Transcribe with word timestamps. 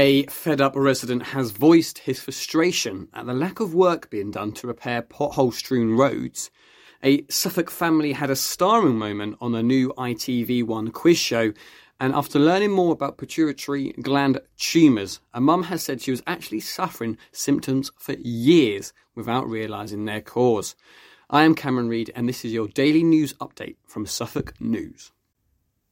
A 0.00 0.26
fed 0.26 0.60
up 0.60 0.76
resident 0.76 1.24
has 1.24 1.50
voiced 1.50 1.98
his 1.98 2.20
frustration 2.20 3.08
at 3.12 3.26
the 3.26 3.34
lack 3.34 3.58
of 3.58 3.74
work 3.74 4.08
being 4.10 4.30
done 4.30 4.52
to 4.52 4.68
repair 4.68 5.02
pothole 5.02 5.52
strewn 5.52 5.96
roads. 5.96 6.52
A 7.02 7.26
Suffolk 7.28 7.68
family 7.68 8.12
had 8.12 8.30
a 8.30 8.36
starring 8.36 8.96
moment 8.96 9.38
on 9.40 9.56
a 9.56 9.62
new 9.62 9.92
ITV1 9.98 10.92
quiz 10.92 11.18
show, 11.18 11.52
and 11.98 12.14
after 12.14 12.38
learning 12.38 12.70
more 12.70 12.92
about 12.92 13.18
pituitary 13.18 13.90
gland 14.00 14.40
tumours, 14.56 15.18
a 15.34 15.40
mum 15.40 15.64
has 15.64 15.82
said 15.82 16.00
she 16.00 16.12
was 16.12 16.22
actually 16.28 16.60
suffering 16.60 17.18
symptoms 17.32 17.90
for 17.98 18.12
years 18.12 18.92
without 19.16 19.48
realising 19.48 20.04
their 20.04 20.20
cause. 20.20 20.76
I 21.28 21.42
am 21.42 21.56
Cameron 21.56 21.88
Reid, 21.88 22.12
and 22.14 22.28
this 22.28 22.44
is 22.44 22.52
your 22.52 22.68
daily 22.68 23.02
news 23.02 23.32
update 23.40 23.74
from 23.84 24.06
Suffolk 24.06 24.60
News. 24.60 25.10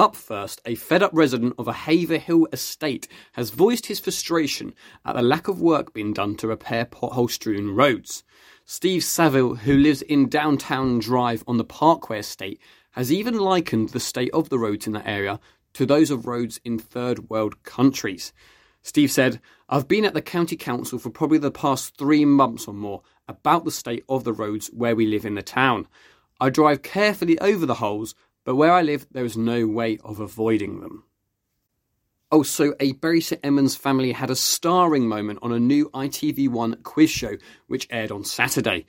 Up 0.00 0.16
first, 0.16 0.62
a 0.64 0.76
fed 0.76 1.02
up 1.02 1.10
resident 1.12 1.52
of 1.58 1.68
a 1.68 1.74
Haverhill 1.74 2.46
estate 2.54 3.06
has 3.32 3.50
voiced 3.50 3.84
his 3.84 4.00
frustration 4.00 4.72
at 5.04 5.14
the 5.14 5.20
lack 5.20 5.46
of 5.46 5.60
work 5.60 5.92
being 5.92 6.14
done 6.14 6.36
to 6.36 6.48
repair 6.48 6.86
pothole 6.86 7.30
strewn 7.30 7.74
roads. 7.74 8.24
Steve 8.64 9.04
Saville, 9.04 9.56
who 9.56 9.76
lives 9.76 10.00
in 10.00 10.30
downtown 10.30 11.00
Drive 11.00 11.44
on 11.46 11.58
the 11.58 11.64
Parkway 11.64 12.20
estate, 12.20 12.58
has 12.92 13.12
even 13.12 13.36
likened 13.36 13.90
the 13.90 14.00
state 14.00 14.30
of 14.32 14.48
the 14.48 14.58
roads 14.58 14.86
in 14.86 14.94
that 14.94 15.06
area 15.06 15.38
to 15.74 15.84
those 15.84 16.10
of 16.10 16.26
roads 16.26 16.58
in 16.64 16.78
third 16.78 17.28
world 17.28 17.62
countries. 17.64 18.32
Steve 18.80 19.10
said, 19.10 19.38
I've 19.68 19.86
been 19.86 20.06
at 20.06 20.14
the 20.14 20.22
county 20.22 20.56
council 20.56 20.98
for 20.98 21.10
probably 21.10 21.36
the 21.36 21.50
past 21.50 21.98
three 21.98 22.24
months 22.24 22.66
or 22.66 22.72
more 22.72 23.02
about 23.28 23.66
the 23.66 23.70
state 23.70 24.04
of 24.08 24.24
the 24.24 24.32
roads 24.32 24.68
where 24.68 24.96
we 24.96 25.04
live 25.04 25.26
in 25.26 25.34
the 25.34 25.42
town. 25.42 25.86
I 26.40 26.48
drive 26.48 26.80
carefully 26.80 27.38
over 27.40 27.66
the 27.66 27.74
holes 27.74 28.14
but 28.44 28.56
where 28.56 28.72
I 28.72 28.82
live, 28.82 29.06
there 29.10 29.24
is 29.24 29.36
no 29.36 29.66
way 29.66 29.98
of 30.04 30.20
avoiding 30.20 30.80
them. 30.80 31.04
Oh, 32.32 32.38
also, 32.38 32.74
a 32.78 32.92
Bury 32.92 33.20
St 33.20 33.40
Edmunds 33.42 33.74
family 33.74 34.12
had 34.12 34.30
a 34.30 34.36
starring 34.36 35.08
moment 35.08 35.40
on 35.42 35.52
a 35.52 35.58
new 35.58 35.90
ITV1 35.90 36.82
quiz 36.84 37.10
show 37.10 37.36
which 37.66 37.88
aired 37.90 38.12
on 38.12 38.24
Saturday. 38.24 38.86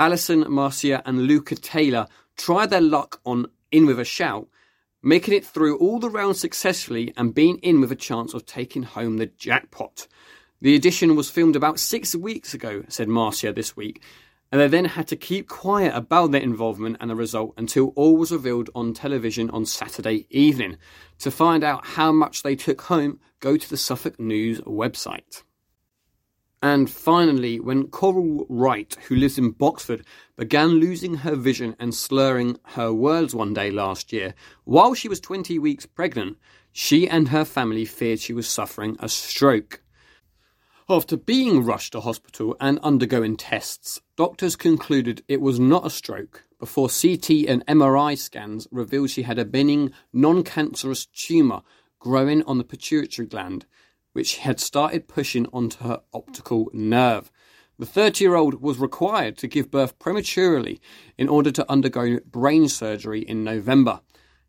Alison, 0.00 0.44
Marcia, 0.48 1.00
and 1.06 1.22
Luca 1.22 1.54
Taylor 1.54 2.08
tried 2.36 2.70
their 2.70 2.80
luck 2.80 3.20
on 3.24 3.46
In 3.70 3.86
With 3.86 4.00
a 4.00 4.04
Shout, 4.04 4.48
making 5.02 5.34
it 5.34 5.46
through 5.46 5.78
all 5.78 6.00
the 6.00 6.10
rounds 6.10 6.40
successfully 6.40 7.14
and 7.16 7.34
being 7.34 7.58
in 7.58 7.80
with 7.80 7.92
a 7.92 7.96
chance 7.96 8.34
of 8.34 8.44
taking 8.44 8.82
home 8.82 9.18
the 9.18 9.26
jackpot. 9.26 10.08
The 10.60 10.74
edition 10.74 11.14
was 11.14 11.30
filmed 11.30 11.54
about 11.54 11.78
six 11.78 12.16
weeks 12.16 12.54
ago, 12.54 12.82
said 12.88 13.08
Marcia 13.08 13.52
this 13.52 13.76
week, 13.76 14.02
and 14.52 14.60
they 14.60 14.68
then 14.68 14.84
had 14.84 15.06
to 15.08 15.16
keep 15.16 15.48
quiet 15.48 15.94
about 15.94 16.32
their 16.32 16.40
involvement 16.40 16.96
and 17.00 17.10
the 17.10 17.14
result 17.14 17.54
until 17.56 17.92
all 17.96 18.16
was 18.16 18.32
revealed 18.32 18.70
on 18.74 18.92
television 18.92 19.48
on 19.50 19.64
Saturday 19.64 20.26
evening. 20.30 20.76
To 21.20 21.30
find 21.30 21.62
out 21.62 21.86
how 21.86 22.10
much 22.10 22.42
they 22.42 22.56
took 22.56 22.82
home, 22.82 23.20
go 23.38 23.56
to 23.56 23.70
the 23.70 23.76
Suffolk 23.76 24.18
News 24.18 24.60
website. 24.62 25.42
And 26.62 26.90
finally, 26.90 27.58
when 27.58 27.86
Coral 27.86 28.44
Wright, 28.50 28.94
who 29.06 29.16
lives 29.16 29.38
in 29.38 29.52
Boxford, 29.52 30.04
began 30.36 30.72
losing 30.72 31.14
her 31.14 31.34
vision 31.34 31.74
and 31.78 31.94
slurring 31.94 32.58
her 32.74 32.92
words 32.92 33.34
one 33.34 33.54
day 33.54 33.70
last 33.70 34.12
year, 34.12 34.34
while 34.64 34.92
she 34.92 35.08
was 35.08 35.20
20 35.20 35.58
weeks 35.58 35.86
pregnant, 35.86 36.36
she 36.70 37.08
and 37.08 37.28
her 37.28 37.46
family 37.46 37.86
feared 37.86 38.20
she 38.20 38.34
was 38.34 38.46
suffering 38.46 38.96
a 39.00 39.08
stroke. 39.08 39.82
After 40.90 41.16
being 41.16 41.64
rushed 41.64 41.92
to 41.92 42.00
hospital 42.00 42.56
and 42.60 42.80
undergoing 42.80 43.36
tests, 43.36 44.00
doctors 44.16 44.56
concluded 44.56 45.22
it 45.28 45.40
was 45.40 45.60
not 45.60 45.86
a 45.86 45.90
stroke 45.90 46.42
before 46.58 46.88
CT 46.88 47.30
and 47.46 47.64
MRI 47.68 48.18
scans 48.18 48.66
revealed 48.72 49.10
she 49.10 49.22
had 49.22 49.38
a 49.38 49.44
benign, 49.44 49.92
non 50.12 50.42
cancerous 50.42 51.06
tumour 51.06 51.62
growing 52.00 52.42
on 52.42 52.58
the 52.58 52.64
pituitary 52.64 53.28
gland, 53.28 53.66
which 54.14 54.38
had 54.38 54.58
started 54.58 55.06
pushing 55.06 55.46
onto 55.52 55.84
her 55.84 56.00
optical 56.12 56.68
nerve. 56.72 57.30
The 57.78 57.86
30 57.86 58.24
year 58.24 58.34
old 58.34 58.60
was 58.60 58.80
required 58.80 59.38
to 59.38 59.46
give 59.46 59.70
birth 59.70 59.96
prematurely 60.00 60.80
in 61.16 61.28
order 61.28 61.52
to 61.52 61.70
undergo 61.70 62.18
brain 62.26 62.68
surgery 62.68 63.20
in 63.20 63.44
November. 63.44 64.00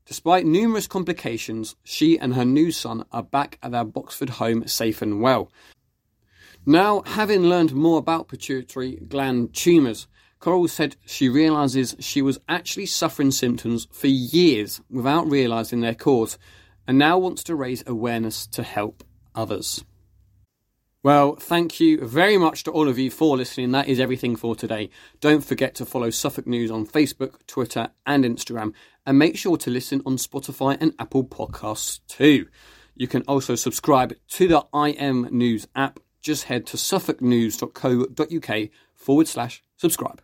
Despite 0.08 0.48
numerous 0.48 0.88
complications, 0.88 1.76
she 1.84 2.18
and 2.18 2.34
her 2.34 2.46
new 2.46 2.72
son 2.72 3.06
are 3.12 3.22
back 3.22 3.60
at 3.62 3.74
their 3.74 3.86
Boxford 3.86 4.30
home 4.30 4.66
safe 4.66 5.04
and 5.04 5.22
well. 5.22 5.52
Now, 6.66 7.02
having 7.06 7.44
learned 7.44 7.74
more 7.74 7.98
about 7.98 8.28
pituitary 8.28 8.98
gland 9.08 9.54
tumours, 9.54 10.08
Coral 10.40 10.68
said 10.68 10.96
she 11.06 11.28
realises 11.28 11.96
she 12.00 12.22
was 12.22 12.40
actually 12.48 12.86
suffering 12.86 13.32
symptoms 13.32 13.88
for 13.92 14.08
years 14.08 14.82
without 14.90 15.30
realising 15.30 15.82
their 15.82 15.96
cause, 15.96 16.38
and 16.88 17.00
now 17.00 17.18
wants 17.18 17.44
to 17.46 17.56
raise 17.56 17.84
awareness 17.88 18.46
to 18.48 18.64
help 18.64 19.04
others. 19.34 19.84
Well, 21.04 21.36
thank 21.36 21.80
you 21.80 22.06
very 22.06 22.38
much 22.38 22.64
to 22.66 22.72
all 22.72 22.88
of 22.88 23.00
you 23.00 23.10
for 23.10 23.36
listening. 23.36 23.72
That 23.72 23.88
is 23.88 24.00
everything 24.00 24.36
for 24.36 24.56
today. 24.56 24.92
Don't 25.20 25.44
forget 25.44 25.74
to 25.76 25.86
follow 25.86 26.12
Suffolk 26.12 26.46
News 26.46 26.70
on 26.70 26.86
Facebook, 26.86 27.48
Twitter, 27.48 27.90
and 28.06 28.24
Instagram, 28.24 28.74
and 29.04 29.18
make 29.18 29.36
sure 29.36 29.58
to 29.58 29.72
listen 29.72 30.04
on 30.06 30.18
Spotify 30.18 30.78
and 30.80 30.94
Apple 31.00 31.24
Podcasts 31.24 32.02
too. 32.08 32.48
You 32.96 33.08
can 33.08 33.24
also 33.24 33.56
subscribe 33.56 34.14
to 34.30 34.48
the 34.48 34.64
IM 34.76 35.28
News 35.32 35.68
app 35.76 36.00
just 36.22 36.46
head 36.46 36.66
to 36.68 36.78
suffolknews.co.uk 36.78 38.70
forward 38.96 39.28
slash 39.28 39.64
subscribe. 39.78 40.22